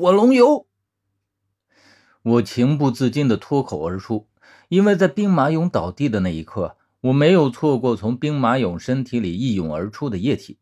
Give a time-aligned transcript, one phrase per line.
[0.00, 0.66] 火龙油！
[2.22, 4.28] 我情不自禁地脱口而出，
[4.70, 10.58] 因为在兵马俑倒地的那一刻，我没有错过从兵马俑身体里一涌而出的液体。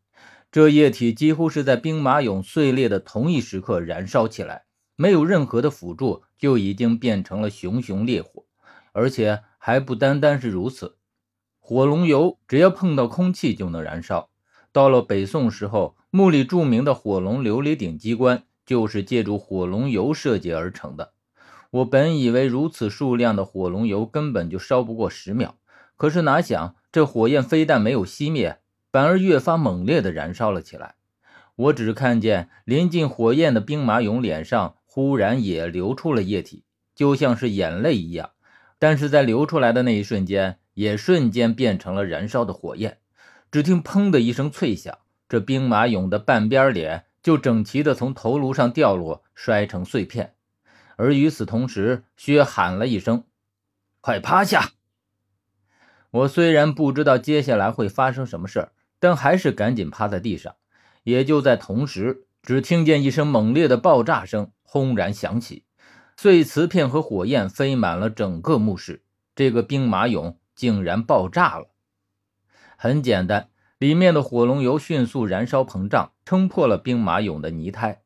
[0.51, 4.65] 这液体几乎是在兵马俑碎裂的同一时刻燃烧起来，
[4.97, 8.43] 没有任何的辅助，就已经变成了熊熊烈火。
[8.91, 10.97] 而且还不单单是如此，
[11.61, 14.29] 火龙油只要碰到空气就能燃烧。
[14.73, 21.13] 到了北宋时候，墓里著名的火龙琉璃顶机关就是借助火龙油设计而成的。
[21.71, 25.55] 我本以为如此数量的火龙油根本就烧不过十秒，
[25.97, 28.59] 可是哪想这火焰非但没有熄灭，
[28.91, 30.93] 反而越发猛烈地燃烧了起来。
[31.55, 36.63] 我只看见临近火焰的兵马俑脸上忽然也流出了液体，
[36.93, 38.29] 就像是眼泪一样。
[38.77, 42.99] 但是在流出来的那一瞬间，也瞬间变成了燃烧的火焰。
[43.49, 44.95] 只听“砰”的一声脆响，
[45.27, 50.35] 这兵马俑的半边脸就整齐地从头颅上掉落，摔成碎片。
[50.95, 53.23] 而与此同时，薛喊了一声
[54.01, 54.71] ：“快趴下！”
[56.11, 60.55] 我虽然不知道接下来会发生什么事儿，但还是赶紧趴在地上。
[61.03, 65.63] 也就在同时，只听见一声猛烈的爆炸声轰然响起，
[66.17, 69.03] 碎瓷片和火焰飞满了整个墓室。
[69.35, 71.69] 这个兵马俑竟然爆炸了！
[72.75, 73.49] 很简单，
[73.79, 78.01] 里面的火龙油迅速燃烧膨胀，撑破了兵马俑的泥胎。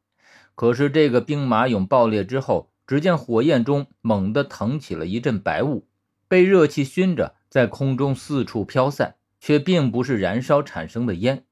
[0.53, 5.88] 可是这个兵马俑爆裂之后，只见火焰中猛地腾起了一阵白雾，
[6.27, 11.44] 被热气熏着，在空中四处飘散，却并不是燃烧产生的烟。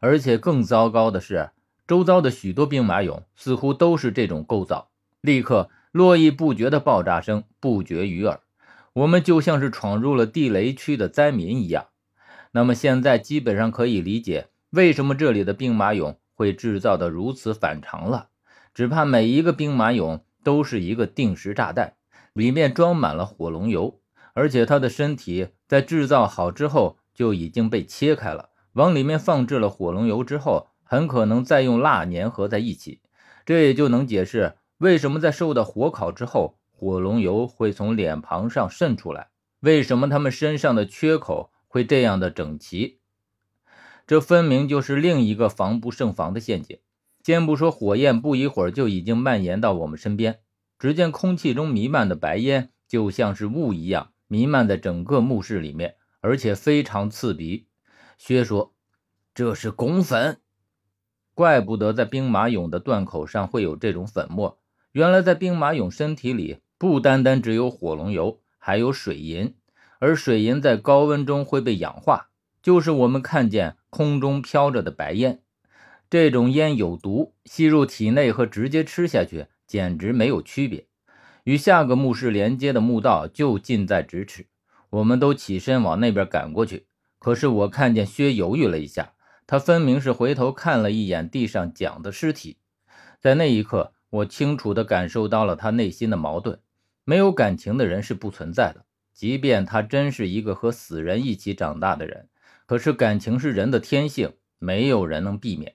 [0.00, 1.50] 而且更糟糕的是，
[1.86, 4.88] 周遭的许多兵马俑似乎都是这种构造。
[5.20, 8.40] 立刻，络绎不绝的爆炸声不绝于耳，
[8.94, 11.86] 我们就像是闯入了地雷区的灾民一样。
[12.52, 18.28] 那么现在基本上可以理解为什么这里的兵马俑会制造的如此反常了。
[18.72, 20.20] 只怕每一个兵马俑。
[20.44, 21.94] 都是一个定时炸弹，
[22.32, 24.00] 里面装满了火龙油，
[24.34, 33.00] 而且他的身体在制造好之后就已经被切开了，往里面放置了火龙油之后，很可能再用蜡粘合在一起。
[33.46, 39.28] 这也就能解释为什么在受到火烤之后，火龙油会从脸庞上渗出来，
[39.60, 43.00] 为什么他们身上的缺口会这样的整齐。
[44.06, 46.78] 这分明就是另一个防不胜防的陷阱。
[47.24, 50.40] 先不说火焰，不一会儿就已经蔓延到我们身边。
[50.78, 57.68] 只见空气中弥漫的白烟，就像是雾一样弥漫在整个墓室里面，而且非常刺鼻。
[58.18, 58.74] 薛说
[59.34, 60.42] ：“这是汞粉，
[61.32, 64.60] 怪不得在兵马俑的断口上会有这种粉末。
[64.90, 69.54] 原来在兵马俑身体里，不单单只有火龙油，还有水银。
[70.02, 72.30] 而水银在高温中会被氧化，
[72.60, 75.42] 就是我们看见空中飘着的白烟。”
[76.10, 80.88] 这种烟有毒，吸入体内和直接吃下去简直没有区别。
[81.44, 84.48] 与下个墓室连接的墓道就近在咫尺，
[84.90, 86.88] 我们都起身往那边赶过去。
[87.20, 89.12] 可是我看见薛犹豫了一下，
[89.46, 92.56] 他分明是回头看了一眼地上蒋的尸体。
[93.20, 96.58] 在那一刻，我清楚地感受到了他内心的矛盾。
[97.04, 102.28] 没有感情的人是不存在的，即便他真是一个和死人一起长大的人。
[102.66, 105.74] 可是感情是人的天性，没有人能避免。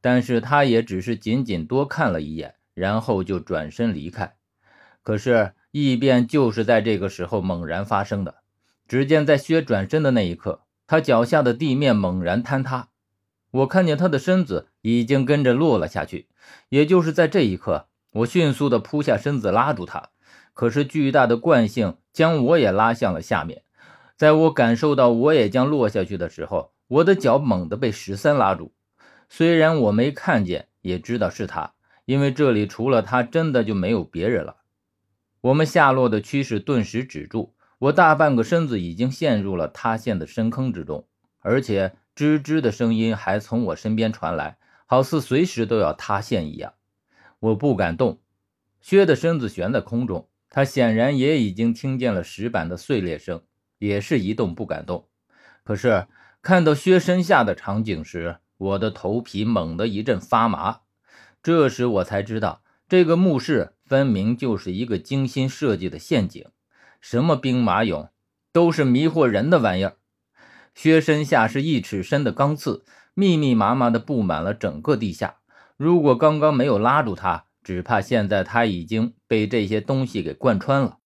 [0.00, 4.34] 但是他也只是仅仅多看了一眼，然后就转身离开。
[5.02, 8.36] 可是异变就是在这个时候猛然发生的。
[8.88, 12.88] 只见在薛转身的那一刻，他脚下的地面猛然坍塌，
[13.52, 16.28] 我看见他的身子已经跟着落了下去。
[16.70, 20.08] 也就是在这一刻，我迅速的扑下身子拉住他，
[20.52, 23.62] 可是巨大的惯性将我也拉向了下面。
[24.16, 28.74] 在我感受到我也将落下去的时候，我的脚猛地被十三拉住。
[29.28, 31.72] 虽然我没看见，也知道是他，
[32.04, 34.56] 因为这里除了他，真的就没有别人了。
[35.40, 41.06] 我们下落的趋势顿时止住，我大半个身子已经陷入了塌陷的深坑之中，
[41.38, 46.74] 而且吱吱的声音还从我身边传来，好似随时都要塌陷一样。
[47.38, 48.19] 我不敢动，
[48.80, 53.42] 薛的身子悬在空中，他显然也已经听见了石板的碎裂声，
[53.78, 55.08] 也是一动不敢动。
[55.62, 56.06] 可是
[56.42, 60.80] 看到薛身下的场景时，我的头皮猛地一阵发麻，
[61.42, 66.46] 这时我才知道，这个墓室分明就是一个精心设计的陷阱。
[67.00, 68.08] 什么兵马俑，
[68.52, 69.96] 都是迷惑人的玩意儿。
[70.74, 72.84] 薛身下是一尺深的钢刺，
[73.14, 75.36] 密密麻麻的布满了整个地下。
[75.76, 80.99] 如果刚刚没有拉住他，只怕现在他已经被这些东西给贯穿了。